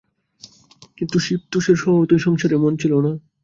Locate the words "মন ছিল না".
2.57-3.11